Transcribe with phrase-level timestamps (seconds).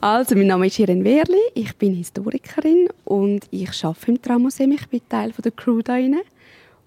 [0.00, 4.72] Also, mein Name ist Irene Wehrli, ich bin Historikerin und ich arbeite im Trammuseum.
[4.72, 6.16] Ich bin Teil der Crew da rein.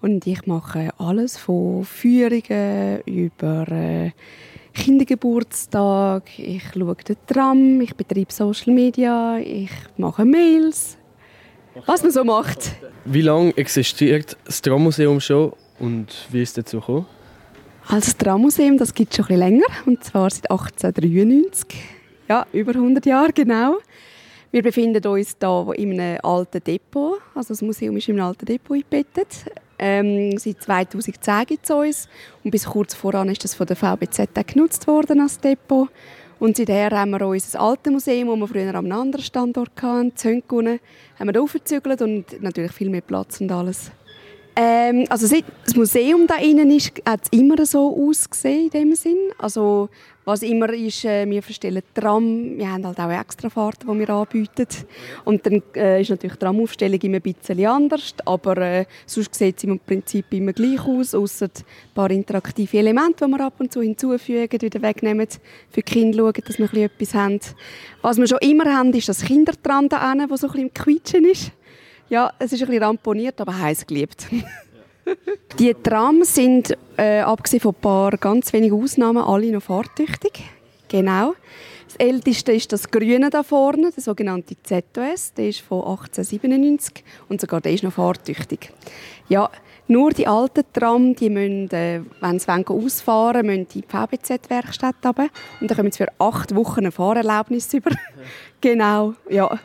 [0.00, 4.12] Und ich mache alles von Führungen über äh,
[4.72, 10.96] Kindergeburtstag, ich schaue den Tram, ich betreibe Social Media, ich mache Mails,
[11.86, 12.76] was man so macht.
[13.04, 17.06] Wie lange existiert das Trammuseum schon und wie ist es dazu gekommen?
[17.88, 21.99] Also das Trammuseum, das gibt es schon ein bisschen länger, und zwar seit 1893.
[22.30, 23.78] Ja, über 100 Jahre genau.
[24.52, 27.20] Wir befinden uns hier in einem alten Depot.
[27.34, 29.46] Also das Museum ist in einem alten Depot eingebettet.
[29.80, 32.08] Ähm, seit 2010 gibt es uns.
[32.44, 35.88] Und bis kurz voran ist das von der VBZ genutzt worden als Depot.
[36.38, 40.14] Und seither haben wir unser altes Museum, das wir früher an einem anderen Standort hatten,
[40.14, 40.78] Zönkunen,
[41.18, 43.90] haben wir aufgezügelt und natürlich viel mehr Platz und alles.
[44.62, 48.94] Ähm, also seit das Museum da innen ist, hat es immer so ausgesehen in dem
[48.94, 49.16] Sinn.
[49.38, 49.88] Also
[50.26, 54.66] was immer ist, äh, wir verstellen Tram, wir haben halt auch Extrafahrten, die wir anbieten.
[55.24, 59.56] Und dann äh, ist natürlich die Tramaufstellung immer ein bisschen anders, aber äh, sonst sieht
[59.56, 63.72] es im Prinzip immer gleich aus, außer ein paar interaktive Elemente, die wir ab und
[63.72, 65.26] zu hinzufügen, wieder wegnehmen,
[65.70, 67.40] für die Kinder schauen, dass wir etwas haben.
[68.02, 70.74] Was wir schon immer haben, ist das Kindertram da hinten, das so ein bisschen im
[70.74, 71.52] Quietschen ist.
[72.10, 74.26] Ja, es ist ein bisschen ramponiert, aber heiß geliebt.
[75.58, 80.42] Die Trams sind, äh, abgesehen von ein paar ganz wenigen Ausnahmen, alle noch fahrtüchtig.
[80.88, 81.34] Genau.
[81.86, 85.34] Das älteste ist das Grüne da vorne, der sogenannte ZOS.
[85.34, 88.72] Der ist von 1897 und sogar der ist noch fahrtüchtig.
[89.28, 89.48] Ja,
[89.90, 94.96] nur die alten Tram, die müssen, äh, wenn sie ausfahren wollen, müssen in die VBZ-Werkstatt
[95.04, 95.28] runter.
[95.60, 97.90] Und dann kommen sie für acht Wochen eine Fahrerlaubnis über.
[98.60, 99.58] genau, ja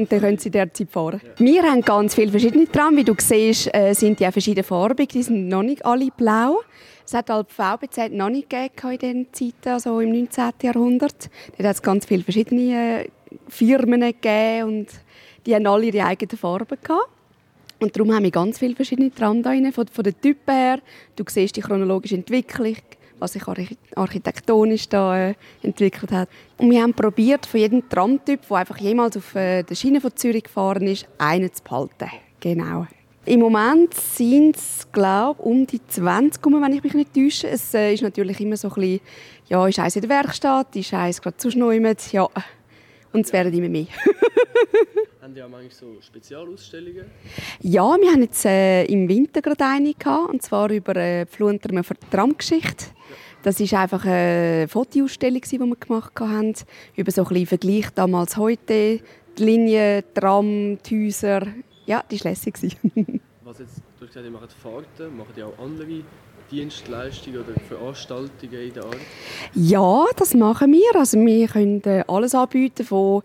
[0.00, 1.20] und dann können sie derzeit fahren.
[1.22, 1.44] Ja.
[1.44, 2.96] Wir haben ganz viele verschiedene Trams.
[2.96, 5.10] Wie du siehst, äh, sind die auch verschiedene farbig.
[5.10, 6.60] Die sind noch nicht alle blau.
[7.04, 10.52] Es hat halt VBZ noch nicht gegeben in diesen Zeiten, also im 19.
[10.62, 11.28] Jahrhundert.
[11.58, 13.08] Da hat es ganz viele verschiedene äh,
[13.48, 14.86] Firmen gegeben und
[15.44, 17.08] die haben alle ihre eigenen Farben gehabt.
[17.80, 20.80] Und darum haben wir ganz viele verschiedene rein, von, von den Typen her.
[21.16, 22.76] Du siehst die chronologische Entwicklung
[23.20, 23.42] was sich
[23.96, 26.28] architektonisch da äh, entwickelt hat.
[26.56, 30.16] Und wir haben probiert, von jedem Tramtyp, der einfach jemals auf äh, der Schiene von
[30.16, 32.10] Zürich gefahren ist, einen zu behalten.
[32.40, 32.86] Genau.
[33.26, 37.48] Im Moment sind es, glaube um die 20, wenn ich mich nicht täusche.
[37.48, 39.00] Es äh, ist natürlich immer so ein bisschen,
[39.48, 42.26] ja, ist eins in der Werkstatt, ist eins gerade zu schnäumt, ja.
[43.12, 43.86] Und es werden immer mehr.
[45.22, 47.04] haben die auch manchmal so Spezialausstellungen?
[47.60, 51.30] Ja, wir haben jetzt äh, im Winter gerade eine gehabt, und zwar über äh, die
[51.30, 52.86] Fluentermer Tramgeschichte.
[53.42, 56.54] Das ist einfach eine Fotoausstellung, die wir gemacht haben,
[56.96, 59.00] über so ein bisschen Vergleich damals heute,
[59.38, 61.46] die Linien, Tram, die Häuser.
[61.86, 62.54] Ja, die war lässig.
[63.44, 66.02] Was jetzt, du hast gesagt, ihr macht Fahrten, machen die auch andere
[66.50, 68.96] Dienstleistungen oder Veranstaltungen in der Art?
[69.54, 70.98] Ja, das machen wir.
[70.98, 73.22] Also wir können äh, alles anbieten, von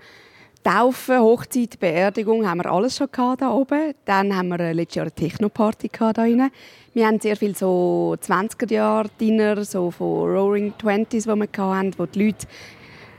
[0.65, 3.93] Taufe, Hochzeit, Beerdigung haben wir alles schon gehabt da oben.
[4.03, 6.49] Dann haben wir äh, letztes Jahr eine Techno-Party da rein.
[6.95, 11.93] Wir haben sehr viel so 20er Jahre Dinner, so von Roaring Twenties, die wir hatten,
[11.99, 12.47] wo die Leute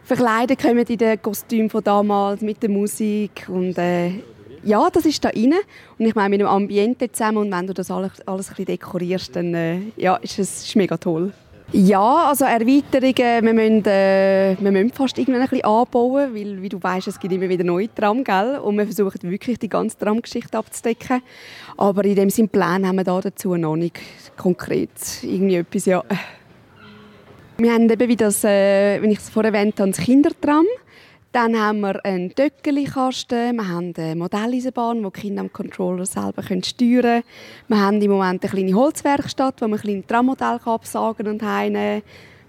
[0.02, 4.10] verkleidet kommen in den Kostümen von damals mit der Musik und äh,
[4.64, 5.54] ja, das ist da rein.
[5.98, 8.64] Und ich meine, mit dem Ambiente zusammen und wenn du das alles, alles ein bisschen
[8.64, 11.32] dekorierst, dann äh, ja, ist es ist mega toll.
[11.78, 16.70] Ja, also Erweiterungen, wir müssen, äh, wir müssen fast irgendwann ein bisschen anbauen, weil, wie
[16.70, 18.58] du weißt, es gibt immer wieder neue Tram, gell?
[18.62, 21.20] Und wir versuchen wirklich die ganze Tramgeschichte abzudecken.
[21.76, 24.00] Aber in dem Sinne Plan haben wir da dazu noch nicht
[24.38, 24.88] konkret
[25.20, 26.02] irgendwie etwas, ja.
[27.58, 30.64] Wir haben eben, wie das, äh, wenn ich es vorher erwähnt habe, das Kindertram.
[31.36, 36.62] Dann haben wir einen Töckeli-Kasten, wir haben eine Modelleisenbahn, die Kinder am Controller selber steuern
[37.02, 37.22] können.
[37.68, 42.02] Wir haben im Moment eine kleine Holzwerkstatt, wo man ein Trammodell absagen und heimnehmen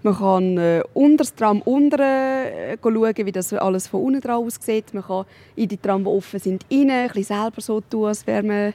[0.03, 4.46] Man kann äh, unter das Tram unten äh, schauen, wie das alles von unten drauf
[4.46, 4.94] aussieht.
[4.94, 5.25] Man kann
[5.58, 8.74] in die Tram, die offen sind, rein, ein bisschen selber so tun, als wäre man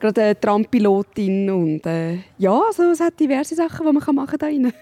[0.00, 1.50] gerade eine Trampilotin.
[1.50, 4.72] Und äh, ja, also es hat diverse Sachen, die man machen kann.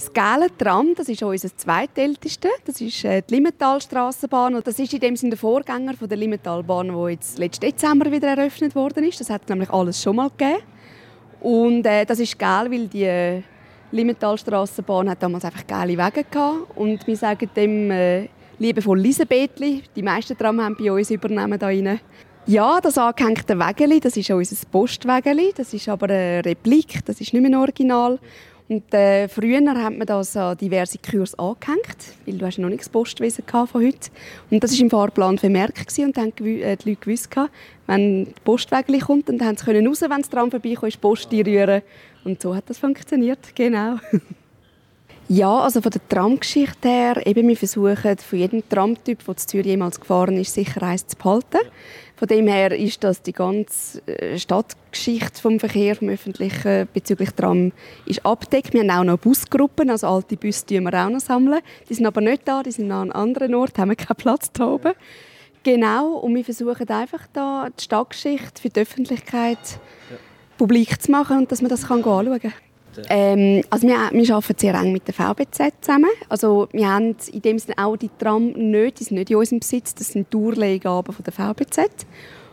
[0.00, 2.48] Das gelbe Tram, das ist unser zweitälteste.
[2.64, 4.54] Das ist äh, die Limmentalstrassenbahn.
[4.54, 8.10] Und das ist in dem Sinne der Vorgänger von der Limmentalbahn, die jetzt letzten Dezember
[8.10, 9.20] wieder eröffnet worden ist.
[9.20, 10.62] Das hat nämlich alles schon mal gegeben.
[11.42, 13.42] Und äh, das ist geil, weil die äh,
[13.92, 16.76] Limmentalstrassenbahn hat damals einfach geile Wege gehabt.
[16.76, 19.82] Und wir sagen dem äh, liebevoll Lisebethli.
[19.94, 22.00] Die meisten Tram haben bei uns übernehmen da rein.
[22.46, 25.52] Ja, das angehängte Wägeli, das ist unser Postwägeli.
[25.54, 28.18] Das ist aber eine Replik, das ist nicht mehr ein Original.
[28.70, 32.82] Und, äh, früher hat man das an diverse Kurse angehängt, weil du hast noch nicht
[32.82, 34.10] das Postwesen von heute.
[34.48, 37.30] Und das war im Fahrplan vermerkt und dann haben äh, die Leute gewusst,
[37.88, 41.82] wenn die Postwägel kommt, dann haben sie raus, wenn es dran vorbeikommt, die Post rühren.
[42.22, 43.96] Und so hat das funktioniert, genau.
[45.32, 49.66] Ja, also von der Tramgeschichte her, eben wir versuchen von jedem Tramtyp, der zu Zürich
[49.66, 51.60] jemals gefahren ist, sicher eins zu behalten.
[52.16, 57.70] Von dem her ist das die ganze äh, Stadtgeschichte vom Verkehr, vom öffentlichen bezüglich Tram
[58.06, 58.74] ist abdeckt.
[58.74, 61.60] Wir haben auch noch Busgruppen, also alte Busse die wir auch noch sammeln.
[61.88, 64.50] Die sind aber nicht da, die sind an einem anderen Ort, haben wir keinen Platz
[64.52, 64.94] da oben.
[65.62, 69.58] Genau, und wir versuchen einfach da die Stadtgeschichte für die Öffentlichkeit
[70.10, 70.16] ja.
[70.58, 72.52] publik zu machen und dass man das kann anschauen kann.
[73.08, 76.10] Ähm, also wir, wir arbeiten sehr eng mit der VBZ zusammen.
[76.28, 79.60] Also wir haben in dem Sinne auch die Tram nicht, die sind nicht in unserem
[79.60, 82.06] Besitz, das sind Tourleihgaben von der VBZ.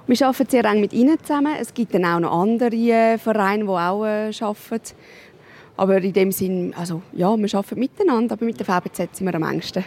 [0.07, 1.53] Wir arbeiten sehr eng mit ihnen zusammen.
[1.59, 4.95] Es gibt dann auch noch andere äh, Vereine, die auch äh, arbeiten.
[5.75, 9.35] Aber in dem Sinne, also ja, wir arbeiten miteinander, aber mit der VBZ sind wir
[9.35, 9.83] am engsten.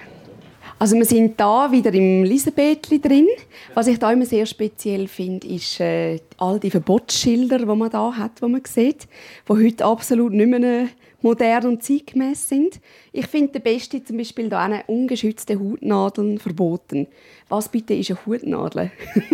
[0.78, 3.28] Also wir sind da wieder im Lisabethli drin.
[3.74, 8.16] Was ich da immer sehr speziell finde, ist äh, all die Verbotsschilder, die man da
[8.16, 9.06] hat, die man sieht,
[9.48, 10.88] die heute absolut nicht mehr
[11.22, 12.80] modern und zeitgemäß sind.
[13.12, 17.08] Ich finde der beste zum Beispiel da eine ungeschützte Hutnadeln verboten.
[17.48, 18.90] Was bitte ist eine Hutnadel?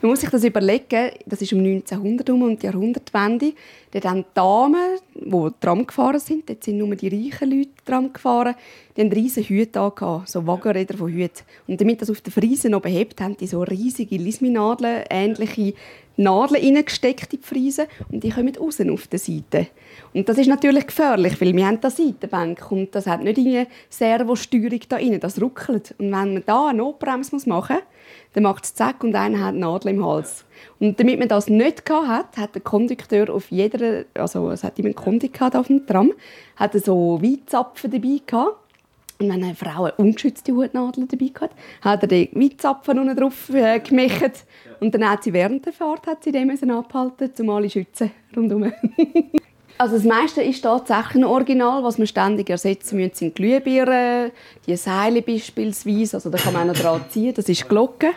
[0.00, 1.10] Man muss sich das überlegen.
[1.26, 3.52] Das ist um 1900 herum und die Jahrhundertwende.
[3.90, 8.54] Dort haben Damen, die Tram gefahren sind, dort sind nur die reichen Leute Tram gefahren,
[8.96, 11.44] die haben riesige Hüte angehabt, so Wagenräder von Hüten.
[11.66, 15.74] Und damit das auf den Friesen noch behebt, haben die so riesige Lisminadeln, ähnliche
[16.16, 19.68] Nadeln reingesteckt in die Friesen und die kommen raus auf der Seite.
[20.14, 23.66] Und das ist natürlich gefährlich, weil wir haben da Seitenbänke und das hat nicht eine
[23.90, 25.94] Servosteuerung da rein, das ruckelt.
[25.98, 27.84] Und wenn man da eine Notbremse machen muss,
[28.32, 30.44] dann macht es zack und einer hat eine Nadel im Hals.
[30.78, 34.88] Und damit man das nicht hat, hat der Kondukteur auf jeder, also es hat immer
[34.88, 36.12] einen Kondukteur auf dem Tram,
[36.56, 38.56] hat so Weizapfen dabei gehabt.
[39.18, 43.48] Und wenn eine Frau eine ungeschützte Hutnadel dabei hatte, hat er den Weizapfen unten drauf
[43.50, 44.44] äh, gemächt.
[44.80, 48.72] Und dann hat sie während der Fahrt hat sie den abhalten, um alle schützen rundherum.
[49.78, 54.32] Also das meiste ist tatsächlich ein Original, was wir ständig ersetzen müssen, sind Glühbirnen,
[54.66, 58.12] die Seile beispielsweise, also da kann man auch noch dran ziehen, das ist Glocke.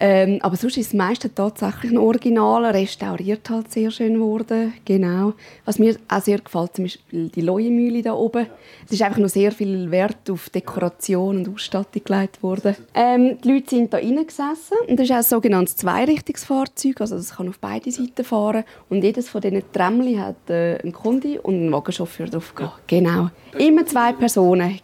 [0.00, 5.34] Ähm, aber sonst ist das meiste tatsächlich ein Original, restauriert halt sehr schön geworden, genau.
[5.64, 8.46] Was mir auch sehr gefällt, zum Beispiel die Leuenmühle da oben.
[8.86, 12.76] Es ist einfach noch sehr viel Wert auf Dekoration und Ausstattung gelegt worden.
[12.94, 17.36] Ähm, die Leute sind da reingesessen und das ist auch ein sogenanntes Zweirichtungsfahrzeug, also das
[17.36, 21.54] kann auf beide Seiten fahren und jedes von diesen Trämmli hat äh, einen Kundi und
[21.54, 22.54] einen Wagenchauffeur drauf.
[22.86, 23.30] Genau.
[23.58, 24.80] Immer zwei Personen.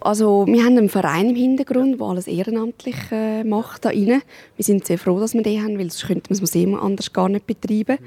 [0.00, 3.90] Also wir haben einen Verein im Hintergrund, der alles ehrenamtlich äh, macht da.
[3.90, 4.20] Wir
[4.58, 7.28] sind sehr froh, dass wir den haben, weil sonst könnte man das Museum anders gar
[7.28, 7.98] nicht betreiben.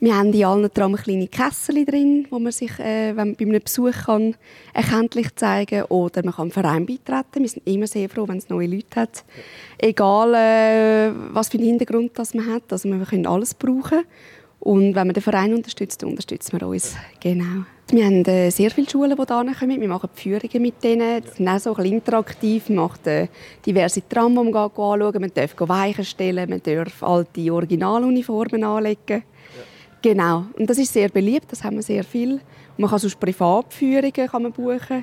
[0.00, 3.62] Wir haben in allen Tram kleine Kessel drin, wo man sich äh, wenn, bei einem
[3.62, 4.34] Besuch kann,
[4.72, 7.42] erkenntlich zeigen kann oder man kann im Verein beitreten.
[7.42, 9.24] Wir sind immer sehr froh, wenn es neue Leute hat.
[9.78, 12.72] Egal, äh, was für einen Hintergrund das man hat.
[12.72, 14.04] Also wir können alles brauchen.
[14.60, 16.94] Und wenn man den Verein unterstützt, unterstützen wir uns.
[17.20, 17.64] Genau.
[17.90, 19.80] Wir haben äh, sehr viele Schulen, die hierher kommen.
[19.80, 21.22] Wir machen Führungen mit denen.
[21.22, 22.68] Die sind auch so ein interaktiv.
[22.68, 23.28] Wir machen äh,
[23.64, 29.22] diverse Tram, die man anschauen Man darf Weichen stellen, man darf alte Originaluniformen anlegen.
[30.00, 30.44] Genau.
[30.58, 32.40] Und das ist sehr beliebt, das haben wir sehr viel.
[32.76, 35.02] Man kann sonst Privatführungen kann man buchen.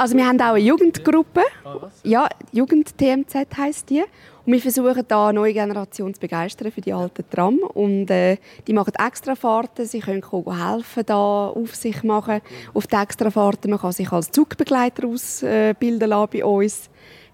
[0.00, 1.42] Also wir haben auch eine Jugendgruppe.
[1.62, 4.02] Ah, ja, Jugend TMZ heisst die.
[4.46, 7.58] Und wir versuchen da eine neue Generation zu begeistern für die alten Tram.
[7.58, 9.84] Und äh, die machen extra Fahrten.
[9.84, 12.40] Sie können helfen, da auf sich machen.
[12.72, 13.72] Auf die extra Fahrten.
[13.72, 16.88] Man kann sich als Zugbegleiter ausbilden lassen bei uns.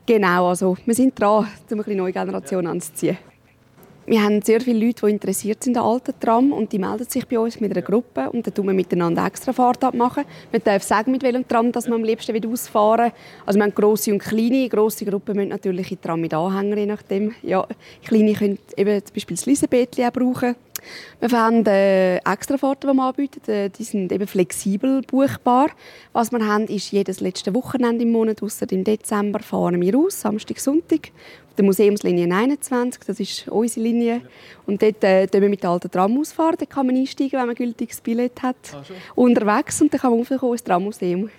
[0.05, 3.17] Genau, also wir sind dran, um eine neue Generation anzuziehen.
[4.09, 7.27] Wir haben sehr viele Leute, die interessiert sind an alten Tram und die melden sich
[7.27, 10.23] bei uns mit einer Gruppe und dann tun wir miteinander extra Fahrt abmachen.
[10.53, 13.11] Man darf sagen, mit welchem Tram dass man am liebsten wieder ausfahren
[13.45, 14.69] Also wir haben grosse und kleine.
[14.69, 17.35] Grosse Gruppen müssen natürlich in Tram mit Anhänger, je nachdem.
[17.43, 17.67] Ja,
[18.05, 20.55] kleine können eben zum Beispiel das Liesenbettli auch brauchen.
[21.21, 23.51] Wir haben äh, Extrafahrten, die wir anbieten.
[23.51, 25.69] Äh, die sind eben flexibel buchbar.
[26.13, 30.21] Was wir haben, ist jedes letzte Wochenende im Monat, außer im Dezember, fahren wir aus,
[30.21, 31.11] Samstag, Sonntag
[31.57, 34.23] der Museumslinie 21, das ist unsere Linie.
[34.67, 36.57] Und dort äh, wir mit der alten Tram ausfahren.
[36.59, 38.57] Da kann man einsteigen, wenn man ein gültiges Billett hat.
[38.73, 38.83] Ah,
[39.15, 41.31] unterwegs und dann kann man aufkommen ins Trammuseum.